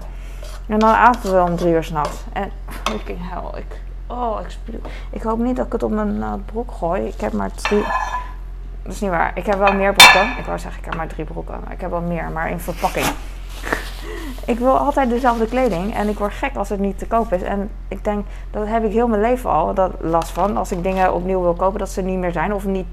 [0.66, 2.24] En dan aten we wel om drie uur s'nachts.
[2.32, 2.50] En
[2.90, 4.78] fucking hell, ik, oh, ik,
[5.10, 7.06] ik hoop niet dat ik het op mijn uh, broek gooi.
[7.06, 7.84] Ik heb maar drie,
[8.82, 9.32] dat is niet waar.
[9.34, 10.38] Ik heb wel meer broeken.
[10.38, 11.60] Ik wou zeggen, ik heb maar drie broeken.
[11.70, 13.06] Ik heb wel meer, maar in verpakking.
[14.46, 15.94] ik wil altijd dezelfde kleding.
[15.94, 17.42] En ik word gek als het niet te koop is.
[17.42, 20.56] En ik denk, dat heb ik heel mijn leven al dat last van.
[20.56, 22.54] Als ik dingen opnieuw wil kopen, dat ze niet meer zijn.
[22.54, 22.86] Of niet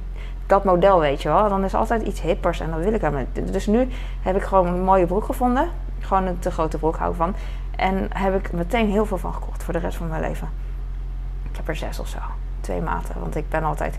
[0.49, 1.49] dat model, weet je wel.
[1.49, 3.25] Dan is altijd iets hippers en dat wil ik helemaal.
[3.51, 3.87] Dus nu
[4.21, 5.69] heb ik gewoon een mooie broek gevonden.
[5.99, 7.35] Gewoon een te grote broek hou ik van.
[7.75, 10.49] En heb ik meteen heel veel van gekocht voor de rest van mijn leven.
[11.49, 12.17] Ik heb er zes of zo.
[12.61, 13.19] Twee maten.
[13.19, 13.97] Want ik ben altijd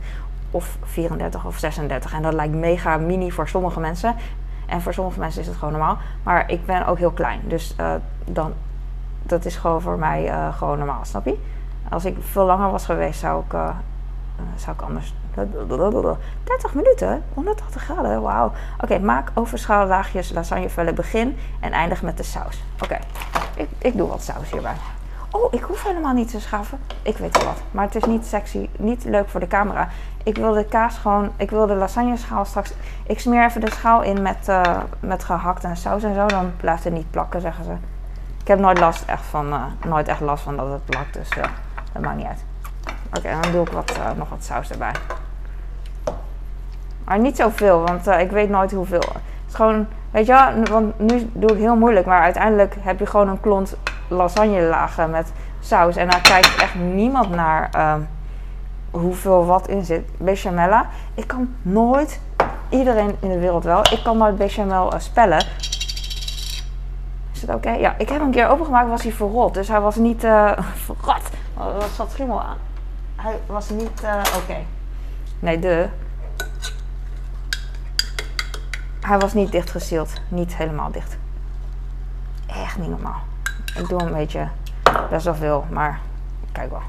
[0.51, 2.13] of 34 of 36.
[2.13, 4.15] En dat lijkt mega mini voor sommige mensen.
[4.67, 5.99] En voor sommige mensen is het gewoon normaal.
[6.23, 7.41] Maar ik ben ook heel klein.
[7.45, 8.53] Dus uh, dan,
[9.23, 11.39] dat is gewoon voor mij uh, gewoon normaal, snap je?
[11.91, 13.69] Als ik veel langer was geweest, zou ik, uh,
[14.57, 15.15] zou ik anders.
[15.35, 18.53] 30 minuten, 180 graden, wauw.
[18.81, 22.63] Oké, maak overschaal laagjes lasagnevellen begin en eindig met de saus.
[22.83, 22.99] Oké,
[23.55, 24.75] ik, ik doe wat saus hierbij.
[25.31, 26.79] Oh, ik hoef helemaal niet te schaven.
[27.03, 27.63] Ik weet wel wat.
[27.71, 29.89] Maar het is niet sexy, niet leuk voor de camera.
[30.23, 32.73] Ik wil de kaas gewoon, ik wil de lasagne schaal straks.
[33.07, 36.27] Ik smeer even de schaal in met, uh, met gehakt en saus en zo.
[36.27, 37.73] Dan blijft het niet plakken, zeggen ze.
[38.41, 41.15] Ik heb nooit last echt van, uh, nooit echt last van dat het plakt.
[41.15, 41.45] Dus uh,
[41.93, 42.45] dat maakt niet uit.
[43.17, 44.93] Oké, dan doe ik wat, nog wat saus erbij.
[47.05, 48.99] Maar niet zoveel, want ik weet nooit hoeveel.
[48.99, 52.07] Het is gewoon, weet je wel, want nu doe ik heel moeilijk.
[52.07, 53.77] Maar uiteindelijk heb je gewoon een klont
[54.09, 55.97] lasagne lagen met saus.
[55.97, 57.95] En daar kijkt echt niemand naar uh,
[58.91, 60.09] hoeveel wat in zit.
[60.19, 60.87] Bechamella.
[61.15, 62.21] Ik kan nooit,
[62.69, 65.47] iedereen in de wereld wel, ik kan nooit bechamel uh, spellen.
[67.33, 67.71] Is het oké?
[67.71, 69.55] Ja, ik heb een keer opengemaakt, was hij verrot.
[69.55, 70.53] Dus hij was niet uh,
[70.87, 71.23] verrot.
[71.59, 72.57] Er zat schimmel aan.
[73.23, 74.57] Hij was niet uh, oké.
[75.39, 75.89] Nee, de.
[79.01, 80.13] Hij was niet dichtgesield.
[80.29, 81.17] Niet helemaal dicht.
[82.47, 83.21] Echt niet normaal.
[83.77, 84.49] Ik doe een beetje
[85.11, 86.01] best wel veel, maar
[86.53, 86.83] kijk wel.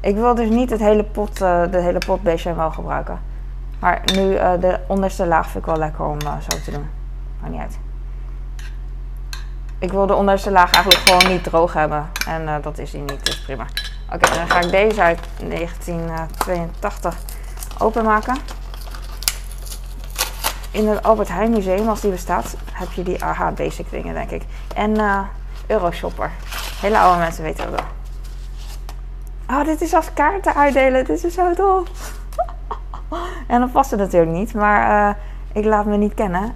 [0.00, 3.20] Ik wil dus niet het hele pot, uh, de hele pot bechamel gebruiken.
[3.78, 6.86] Maar nu uh, de onderste laag vind ik wel lekker om zo te doen.
[7.40, 7.78] Maakt niet uit.
[9.78, 12.10] Ik wil de onderste laag eigenlijk gewoon niet droog hebben.
[12.26, 13.66] En dat is die niet, dus prima.
[14.12, 17.16] Oké, dan ga ik deze uit 1982
[17.78, 18.36] openmaken
[20.76, 24.30] in het Albert Heijn Museum, als die bestaat, heb je die AH Basic dingen, denk
[24.30, 24.42] ik.
[24.74, 25.20] En uh,
[25.66, 26.30] Euroshopper.
[26.80, 29.58] Hele oude mensen weten dat wel.
[29.58, 31.04] Oh, dit is als kaarten uitdelen.
[31.04, 31.88] Dit is zo tof.
[33.46, 35.18] en dat past het natuurlijk niet, maar
[35.52, 36.54] ik laat me niet kennen.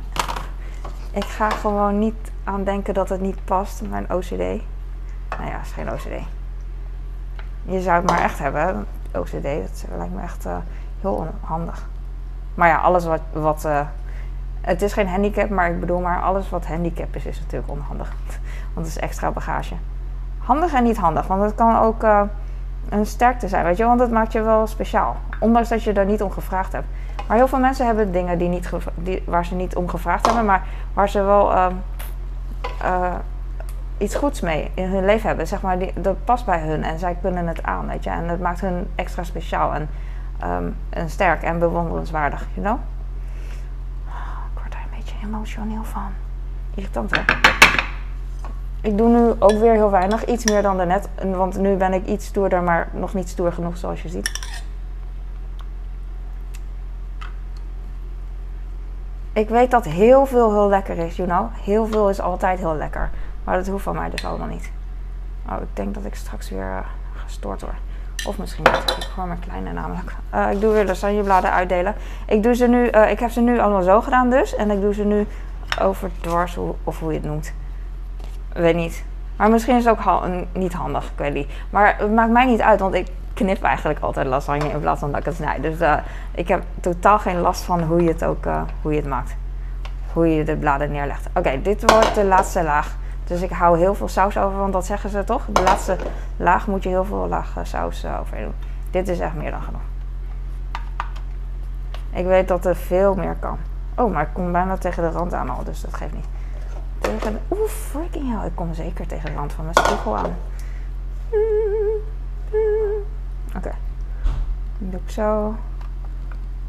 [1.12, 4.28] Ik ga gewoon niet aan denken dat het niet past, mijn OCD.
[5.38, 6.24] Nou ja, is geen OCD.
[7.62, 9.42] Je zou het maar echt hebben, OCD.
[9.42, 10.56] Dat lijkt me echt uh,
[11.00, 11.88] heel onhandig.
[12.54, 13.80] Maar ja, alles wat, wat uh,
[14.60, 18.12] het is geen handicap, maar ik bedoel maar alles wat handicap is, is natuurlijk onhandig.
[18.74, 19.74] Want het is extra bagage.
[20.38, 22.22] Handig en niet handig, want het kan ook uh,
[22.88, 25.16] een sterkte zijn, weet je, want het maakt je wel speciaal.
[25.40, 26.86] Ondanks dat je daar niet om gevraagd hebt.
[27.28, 30.44] Maar heel veel mensen hebben dingen die niet die, waar ze niet om gevraagd hebben,
[30.44, 31.72] maar waar ze wel
[32.82, 33.14] uh,
[33.98, 35.46] iets goeds mee in hun leven hebben.
[35.46, 38.10] Zeg maar, die, dat past bij hun en zij kunnen het aan, weet je.
[38.10, 39.88] En dat maakt hun extra speciaal en,
[40.44, 42.78] um, en sterk en bewonderenswaardig, you know?
[45.30, 46.12] emotioneel van.
[46.74, 47.22] Irritant hè?
[48.82, 51.08] Ik doe nu ook weer heel weinig, iets meer dan daarnet.
[51.22, 54.30] Want nu ben ik iets stoerder, maar nog niet stoer genoeg zoals je ziet.
[59.32, 61.46] Ik weet dat heel veel heel lekker is, you know.
[61.64, 63.10] Heel veel is altijd heel lekker.
[63.44, 64.72] Maar dat hoeft van mij dus allemaal niet.
[65.48, 66.78] Oh, ik denk dat ik straks weer uh,
[67.24, 67.74] gestoord word.
[68.26, 68.96] Of misschien niet.
[68.96, 70.14] Ik hoor mijn kleine namelijk.
[70.34, 71.94] Uh, ik doe weer lasagnebladen uitdelen.
[72.26, 74.54] Ik, doe ze nu, uh, ik heb ze nu allemaal zo gedaan dus.
[74.54, 75.26] En ik doe ze nu
[75.80, 77.52] over dwars, of hoe je het noemt.
[78.52, 79.04] Weet niet.
[79.36, 81.66] Maar misschien is het ook ha niet handig, ik.
[81.70, 85.10] Maar het maakt mij niet uit, want ik knip eigenlijk altijd lasagne in plaats van
[85.10, 85.62] dat ik het snijd.
[85.62, 85.96] Dus uh,
[86.34, 88.44] ik heb totaal geen last van hoe je het ook
[88.82, 89.36] hoe je het maakt.
[90.12, 91.28] Hoe je de bladen neerlegt.
[91.34, 92.98] Oké, dit wordt de laatste laag.
[93.30, 95.44] Dus ik hou heel veel saus over, want dat zeggen ze toch?
[95.52, 95.96] De laatste
[96.36, 98.54] laag moet je heel veel laag eh, saus overheen doen.
[98.90, 99.80] Dit is echt meer dan genoeg.
[102.12, 103.58] Ik weet dat er veel meer kan.
[103.94, 106.26] Oh, maar ik kom bijna tegen de rand aan al, dus dat geeft niet.
[106.98, 108.46] Tegen oeh, freaking hell.
[108.46, 110.36] Ik kom zeker tegen de rand van mijn spiegel aan.
[113.56, 113.70] Oké.
[114.78, 115.56] Doe ik zo.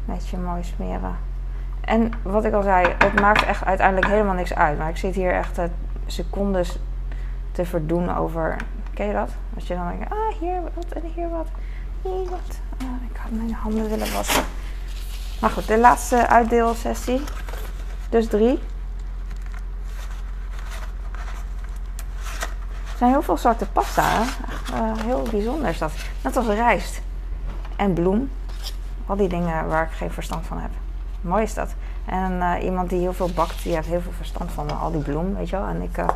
[0.04, 1.16] Netje mooi smeren.
[1.80, 4.78] En wat ik al zei, het maakt echt uiteindelijk helemaal niks uit.
[4.78, 5.64] Maar ik zit hier echt uh,
[6.06, 6.78] secondes
[7.52, 8.56] te verdoen over.
[8.94, 9.30] Ken je dat?
[9.54, 11.48] Als je dan denkt, ah, hier wat en hier wat.
[12.02, 12.60] Hier wat.
[12.78, 14.44] Ah, ik had mijn handen willen wassen.
[15.40, 17.20] Maar goed, de laatste uitdeelsessie.
[18.08, 18.58] Dus drie.
[23.02, 24.20] Zijn heel veel soorten pasta.
[24.74, 25.92] Uh, heel bijzonder is dat.
[26.22, 27.02] Net als rijst.
[27.76, 28.30] En bloem.
[29.06, 30.70] Al die dingen waar ik geen verstand van heb.
[31.20, 31.74] Mooi is dat.
[32.04, 35.02] En uh, iemand die heel veel bakt, die heeft heel veel verstand van al die
[35.02, 35.66] bloem, weet je wel.
[35.66, 36.06] En, ik, uh,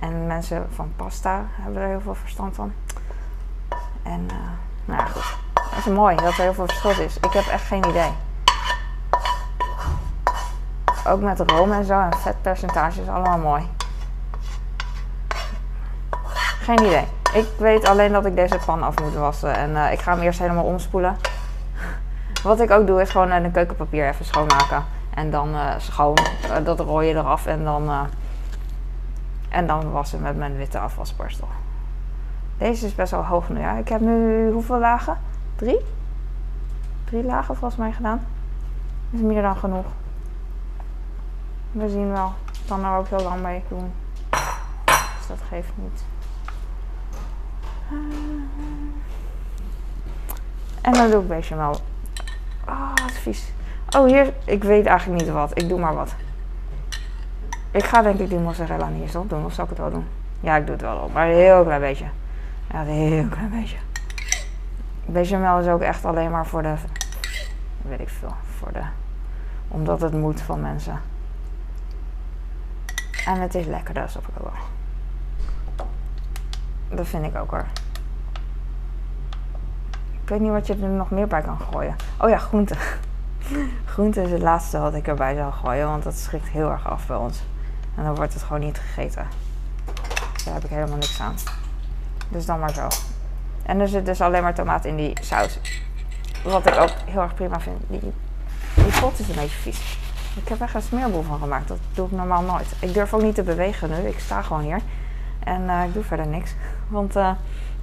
[0.00, 2.72] en mensen van pasta hebben er heel veel verstand van.
[4.02, 4.26] En
[4.84, 5.36] nou ja, goed.
[5.70, 7.16] Het is mooi dat er heel veel verschil is.
[7.16, 8.12] Ik heb echt geen idee.
[11.06, 13.68] Ook met room en zo en vetpercentages, allemaal mooi.
[16.76, 17.04] Geen idee.
[17.32, 19.54] Ik weet alleen dat ik deze pan af moet wassen.
[19.54, 21.16] En ik ga hem eerst helemaal omspoelen.
[22.42, 24.84] Wat ik ook doe is gewoon een keukenpapier even schoonmaken.
[25.14, 26.16] En dan uh, schoon,
[26.64, 27.90] dat rooi je eraf en dan,
[29.48, 31.48] en dan wassen met mijn witte afwasborstel.
[32.58, 33.60] Deze is best wel hoog nu.
[33.60, 33.76] Ja.
[33.76, 35.18] Ik heb nu hoeveel lagen?
[35.56, 35.80] Drie?
[37.04, 38.26] Drie lagen volgens mij gedaan.
[39.10, 39.86] Dat is meer dan genoeg.
[41.72, 42.32] We zien wel.
[42.52, 43.92] Ik kan er ook heel lang mee doen.
[45.18, 46.04] Dus dat geeft niet.
[50.80, 51.80] En dan doe ik bechamel.
[52.64, 53.52] Ah, oh, wat vies.
[53.96, 55.58] Oh, hier, ik weet eigenlijk niet wat.
[55.58, 56.14] Ik doe maar wat.
[57.70, 59.44] Ik ga denk ik die mozzarella niet eens doen.
[59.44, 60.06] Of zal ik het wel doen?
[60.40, 61.12] Ja, ik doe het wel op.
[61.12, 62.06] Maar een heel klein beetje.
[62.70, 63.76] Ja, een heel klein beetje.
[65.06, 66.74] Bechamel is ook echt alleen maar voor de...
[67.82, 68.34] Weet ik veel.
[68.58, 68.82] Voor de...
[69.68, 71.00] Omdat het moet van mensen.
[73.26, 74.79] En het is lekker, dat snap ik ook wel.
[76.94, 77.66] Dat vind ik ook hoor.
[80.22, 81.96] Ik weet niet wat je er nog meer bij kan gooien.
[82.18, 82.76] Oh ja, groenten.
[83.92, 87.06] Groente is het laatste wat ik erbij zou gooien, want dat schrikt heel erg af
[87.06, 87.42] bij ons.
[87.96, 89.26] En dan wordt het gewoon niet gegeten.
[90.44, 91.34] Daar heb ik helemaal niks aan.
[92.28, 92.88] Dus dan maar zo.
[93.62, 95.58] En er zit dus alleen maar tomaat in die saus.
[96.44, 97.80] Wat ik ook heel erg prima vind.
[97.86, 98.12] Die,
[99.00, 99.98] pot is een beetje vies.
[100.36, 101.68] Ik heb echt een smeerboel van gemaakt.
[101.68, 102.74] Dat doe ik normaal nooit.
[102.80, 104.08] Ik durf ook niet te bewegen nu.
[104.08, 104.80] Ik sta gewoon hier.
[105.44, 106.54] En uh, ik doe verder niks.
[106.88, 107.30] Want uh,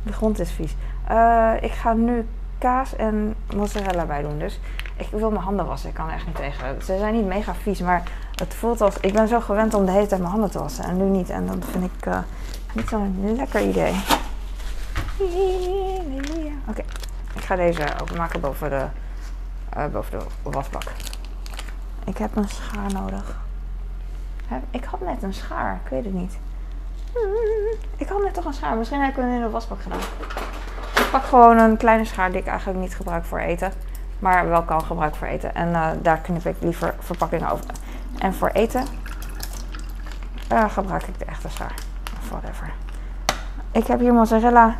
[0.03, 0.75] de grond is vies.
[1.11, 4.39] Uh, ik ga nu kaas en mozzarella bij doen.
[4.39, 4.59] Dus
[4.95, 5.89] ik wil mijn handen wassen.
[5.89, 6.81] Ik kan er echt niet tegen.
[6.81, 8.03] Ze zijn niet mega vies, maar
[8.35, 8.99] het voelt als...
[8.99, 10.83] Ik ben zo gewend om de hele tijd mijn handen te wassen.
[10.83, 11.29] En nu niet.
[11.29, 12.09] En dat vind ik
[12.73, 13.93] niet zo'n lekker idee.
[16.69, 16.83] Oké.
[17.35, 18.85] Ik ga deze openmaken boven de,
[19.91, 20.83] boven de wasbak.
[22.05, 23.37] Ik heb een schaar nodig.
[24.71, 25.79] Ik had net een schaar.
[25.83, 26.37] Ik weet het niet.
[27.97, 28.77] Ik had net toch een schaar.
[28.77, 29.99] Misschien heb ik hem in de wasbak gedaan.
[30.97, 33.71] Ik pak gewoon een kleine schaar die ik eigenlijk niet gebruik voor eten.
[34.19, 35.55] Maar wel kan gebruiken voor eten.
[35.55, 37.65] En uh, daar knip ik liever verpakkingen over.
[38.17, 38.85] En voor eten
[40.51, 41.73] uh, gebruik ik de echte schaar.
[42.19, 42.73] Of whatever.
[43.71, 44.75] Ik heb hier mozzarella.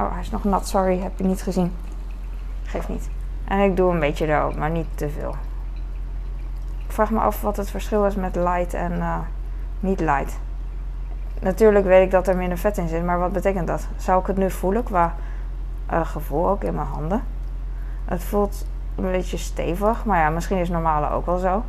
[0.00, 0.68] Oh, hij is nog nat.
[0.68, 1.76] Sorry, heb je niet gezien.
[2.64, 3.08] Geeft niet.
[3.44, 5.36] En ik doe een beetje erop, maar niet te veel.
[6.86, 9.18] Ik vraag me af wat het verschil is met light en uh,
[9.80, 10.38] niet light.
[11.40, 13.86] Natuurlijk weet ik dat er minder vet in zit, maar wat betekent dat?
[13.96, 15.14] Zou ik het nu voelen qua
[15.92, 17.22] uh, gevoel ook in mijn handen?
[18.04, 21.64] Het voelt een beetje stevig, maar ja, misschien is normale ook wel zo.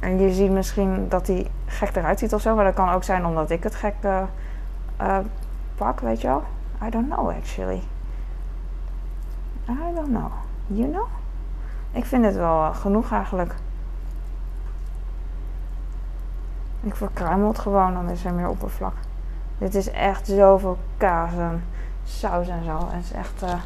[0.00, 3.04] En je ziet misschien dat hij gek eruit ziet of zo, maar dat kan ook
[3.04, 4.22] zijn omdat ik het gek uh,
[5.00, 5.18] uh,
[5.74, 6.42] pak, weet je wel.
[6.84, 7.82] I don't know actually.
[9.68, 10.32] I don't know.
[10.66, 11.06] You know?
[11.92, 13.54] Ik vind het wel genoeg eigenlijk.
[16.86, 18.94] Ik verkruimel het gewoon, dan is er meer oppervlak.
[19.58, 21.64] Dit is echt zoveel kaas en
[22.04, 22.88] saus en zo.
[22.90, 23.60] Het is echt uh,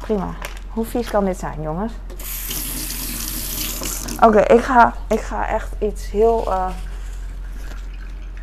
[0.00, 0.28] prima.
[0.70, 1.92] Hoe vies kan dit zijn, jongens?
[4.20, 6.66] Oké, ik, ga, ik ga echt iets heel uh,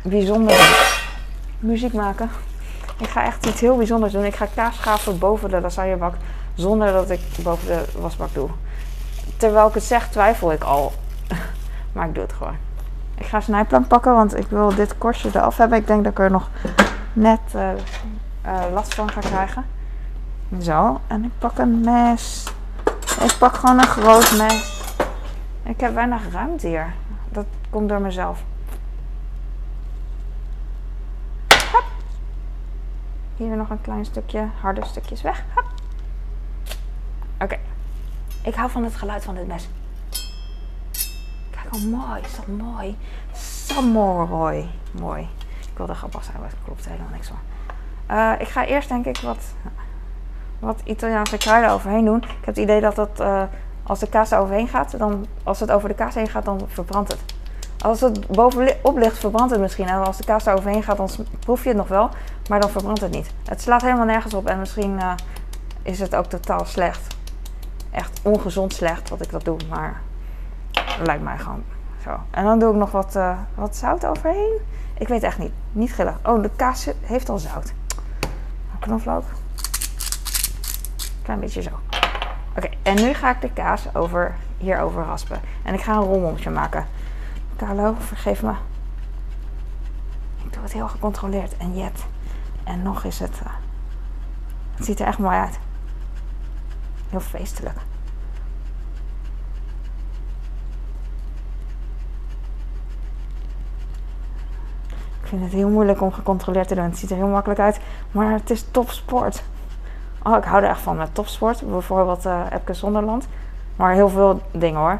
[0.02, 1.00] bijzonders
[1.58, 2.30] muziek maken.
[2.98, 4.24] Ik ga echt iets heel bijzonders doen.
[4.24, 6.14] Ik ga kaas schaven boven de lasagnebak
[6.54, 8.48] zonder dat ik boven de wasbak doe.
[9.36, 10.92] Terwijl ik het zeg, twijfel ik al.
[11.92, 12.71] maar ik doe het gewoon.
[13.14, 15.78] Ik ga snijplank pakken, want ik wil dit korstje eraf hebben.
[15.78, 16.48] Ik denk dat ik er nog
[17.12, 17.70] net uh,
[18.46, 19.64] uh, last van ga krijgen.
[20.60, 22.44] Zo, en ik pak een mes.
[23.22, 24.82] Ik pak gewoon een groot mes.
[25.62, 26.94] Ik heb weinig ruimte hier.
[27.28, 28.42] Dat komt door mezelf.
[31.72, 31.84] Hop.
[33.36, 35.44] Hier nog een klein stukje, harde stukjes weg.
[37.38, 37.58] Oké.
[38.42, 39.68] Ik hou van het geluid van dit mes.
[41.74, 42.20] Oh mooi.
[42.20, 42.96] Is mooi?
[43.32, 44.70] Samurai.
[44.90, 45.28] Mooi.
[45.60, 47.38] Ik wilde grappig zijn, maar het klopt helemaal niks van.
[48.16, 49.44] Uh, ik ga eerst denk ik wat
[50.58, 52.22] wat Italiaanse kruiden overheen doen.
[52.22, 53.42] Ik heb het idee dat dat uh,
[53.82, 56.60] Als de kaas er overheen gaat, dan, als het over de kaas heen gaat, dan
[56.68, 57.20] verbrandt het.
[57.78, 59.88] Als het bovenop ligt, verbrandt het misschien.
[59.88, 61.08] En als de kaas er overheen gaat, dan
[61.38, 62.10] proef je het nog wel.
[62.48, 63.30] Maar dan verbrandt het niet.
[63.44, 64.46] Het slaat helemaal nergens op.
[64.46, 65.12] En misschien uh,
[65.82, 67.16] is het ook totaal slecht.
[67.90, 69.56] Echt ongezond slecht wat ik dat doe.
[69.68, 70.00] Maar
[71.04, 71.64] lijkt mij gewoon
[72.02, 72.18] zo.
[72.30, 74.58] En dan doe ik nog wat, uh, wat zout overheen.
[74.98, 75.52] Ik weet echt niet.
[75.72, 76.18] Niet gillig.
[76.24, 77.72] Oh, de kaas heeft al zout.
[78.78, 79.24] Knoflook.
[81.22, 81.70] Klein beetje zo.
[82.56, 85.40] Oké, en nu ga ik de kaas over, hierover raspen.
[85.62, 86.86] En ik ga een rommeltje maken.
[87.56, 88.52] Carlo, vergeef me.
[90.44, 91.56] Ik doe het heel gecontroleerd.
[91.56, 92.04] En jet.
[92.64, 93.40] En nog is het...
[93.42, 93.52] Uh,
[94.74, 95.58] het ziet er echt mooi uit.
[97.08, 97.76] Heel feestelijk.
[105.38, 106.84] Vind het heel moeilijk om gecontroleerd te doen.
[106.84, 107.80] Het ziet er heel makkelijk uit.
[108.10, 109.42] Maar het is topsport.
[110.22, 111.70] Oh, ik hou er echt van met topsport.
[111.70, 113.28] Bijvoorbeeld uh, Epke Zonderland.
[113.76, 114.98] Maar heel veel dingen hoor.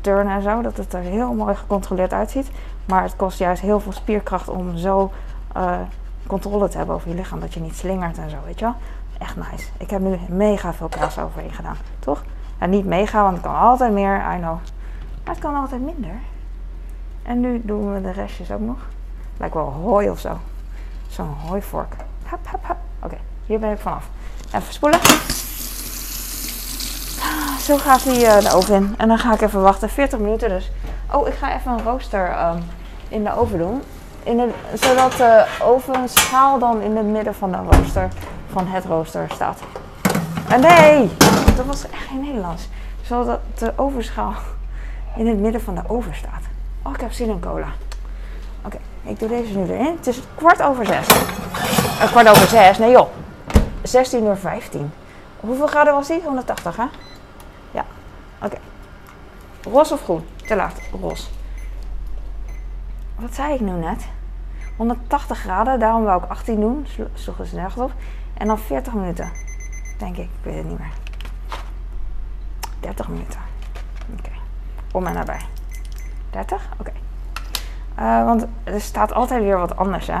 [0.00, 0.62] Turnen en zo.
[0.62, 2.50] Dat het er heel mooi gecontroleerd uitziet.
[2.84, 5.10] Maar het kost juist heel veel spierkracht om zo
[5.56, 5.72] uh,
[6.26, 7.40] controle te hebben over je lichaam.
[7.40, 8.74] Dat je niet slingert en zo, weet je wel.
[9.18, 9.68] Echt nice.
[9.78, 11.76] Ik heb nu mega veel kaas overheen gedaan.
[11.98, 12.24] Toch?
[12.60, 14.16] Ja, niet mega, want het kan altijd meer.
[14.16, 14.58] I know.
[15.24, 16.14] Maar het kan altijd minder.
[17.22, 18.78] En nu doen we de restjes ook nog.
[19.36, 20.38] Lijkt wel hooi of zo.
[21.08, 21.94] Zo'n hooivork.
[22.24, 22.76] Hap, hap, hap.
[23.02, 24.08] Oké, hier ben ik vanaf.
[24.54, 25.00] Even spoelen.
[27.60, 28.94] Zo gaat hij uh, de oven in.
[28.98, 29.88] En dan ga ik even wachten.
[29.88, 30.70] 40 minuten dus.
[31.12, 32.62] Oh, ik ga even een rooster um,
[33.08, 33.82] in de oven doen.
[34.22, 38.08] In de, zodat de ovenschaal dan in het midden van de rooster,
[38.50, 39.60] van het rooster staat.
[40.48, 41.10] En nee,
[41.56, 42.68] dat was echt geen Nederlands.
[43.02, 44.34] Zodat de ovenschaal
[45.16, 46.42] in het midden van de oven staat.
[46.82, 47.68] Oh, ik heb zin in cola.
[49.06, 49.96] Ik doe deze nu erin.
[49.96, 51.08] Het is kwart over zes.
[51.08, 53.08] Uh, kwart over zes, nee joh.
[53.82, 54.92] 16 uur 15.
[55.40, 56.22] Hoeveel graden was die?
[56.22, 56.84] 180, hè?
[57.70, 57.84] Ja,
[58.42, 58.56] oké.
[59.62, 60.26] Ros of groen?
[60.46, 61.30] Te laat, ros.
[63.18, 64.04] Wat zei ik nu net?
[64.76, 66.86] 180 graden, daarom wou ik 18 doen.
[67.14, 67.92] Sloeg dus nergens op.
[68.34, 69.32] En dan 40 minuten.
[69.98, 70.92] Denk ik, ik weet het niet meer.
[72.80, 73.40] 30 minuten.
[74.12, 74.20] Oké.
[74.26, 74.38] Okay.
[74.92, 75.40] Om en nabij.
[76.30, 76.68] 30?
[76.78, 76.92] Oké.
[77.98, 80.20] Uh, want er staat altijd weer wat anders, hè?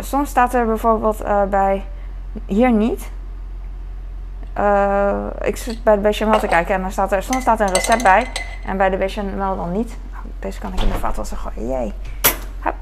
[0.00, 1.84] soms staat er bijvoorbeeld uh, bij
[2.46, 3.10] hier niet.
[4.58, 7.66] Uh, ik zit bij de bechamel te kijken en dan staat er, soms staat er
[7.66, 8.26] een recept bij.
[8.66, 9.96] En bij de bechamel dan niet.
[10.38, 11.68] Deze kan ik in de vaatwasser gooien.
[11.68, 11.92] Jee.
[12.60, 12.74] Hup.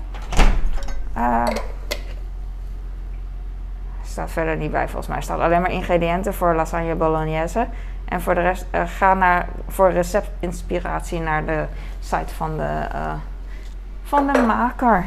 [4.02, 5.16] Staat verder niet bij volgens mij.
[5.16, 7.66] Er staat alleen maar ingrediënten voor lasagne bolognese.
[8.08, 11.66] En voor de rest, uh, ga naar, voor receptinspiratie naar de
[12.00, 13.12] site van de, uh,
[14.02, 15.06] van de maker.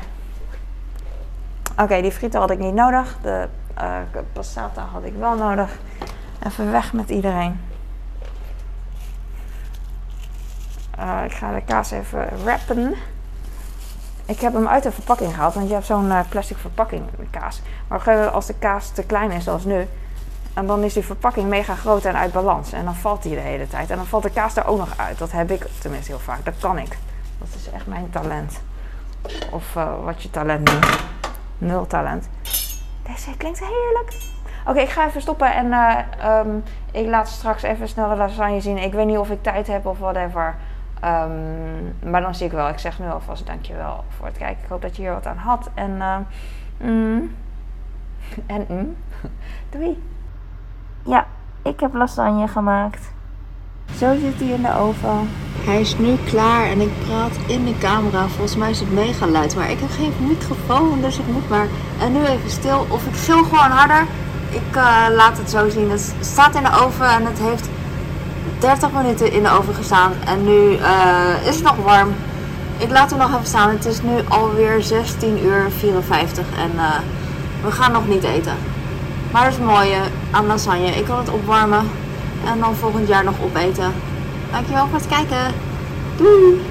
[1.77, 3.17] Oké, die frieten had ik niet nodig.
[3.21, 3.47] De
[3.81, 3.97] uh,
[4.33, 5.77] passata had ik wel nodig.
[6.45, 7.59] Even weg met iedereen.
[11.25, 12.95] Ik ga de kaas even wrappen.
[14.25, 17.61] Ik heb hem uit de verpakking gehaald, want je hebt zo'n plastic verpakking met kaas.
[17.87, 19.87] Maar als de kaas te klein is, zoals nu,
[20.53, 22.71] en dan is die verpakking mega groot en uit balans.
[22.71, 23.89] En dan valt die de hele tijd.
[23.89, 25.17] En dan valt de kaas er ook nog uit.
[25.17, 26.45] Dat heb ik tenminste heel vaak.
[26.45, 26.97] Dat kan ik.
[27.37, 28.61] Dat is echt mijn talent.
[29.51, 31.03] Of uh, wat je talent noemt.
[31.57, 32.29] Nul talent.
[33.03, 34.39] Deze klinkt heerlijk.
[34.65, 38.61] Oké, ik ga even stoppen en uh, um, ik laat straks even snel de lasagne
[38.61, 38.77] zien.
[38.77, 40.55] Ik weet niet of ik tijd heb of whatever.
[41.05, 42.69] Um, maar dan zie ik wel.
[42.69, 44.63] Ik zeg nu alvast dankjewel voor het kijken.
[44.63, 45.69] Ik hoop dat je hier wat aan had.
[45.73, 46.17] En, uh,
[46.77, 47.35] mm,
[48.55, 48.97] en mm.
[49.69, 50.11] doei.
[51.05, 51.25] Ja,
[51.61, 53.11] ik heb lasagne gemaakt.
[53.97, 55.29] Zo zit hij in de oven.
[55.59, 58.27] Hij is nu klaar en ik praat in de camera.
[58.27, 61.67] Volgens mij is het mega luid, maar ik heb geen microfoon, dus ik moet maar.
[61.99, 62.85] En nu even stil.
[62.89, 64.05] Of ik gil gewoon harder.
[64.49, 65.89] Ik uh, laat het zo zien.
[65.89, 67.69] Het staat in de oven en het heeft
[68.59, 70.11] 30 minuten in de oven gestaan.
[70.25, 72.09] En nu uh, is het nog warm.
[72.77, 73.69] Ik laat hem nog even staan.
[73.69, 76.99] Het is nu alweer 16 uur 54 en uh,
[77.63, 78.55] we gaan nog niet eten.
[79.31, 80.87] Maar dat is mooie aan lasagne.
[80.87, 81.89] Ik kan het opwarmen
[82.45, 83.93] en dan volgend jaar nog opeten.
[84.51, 85.53] Dankjewel voor het kijken.
[86.17, 86.59] Doei!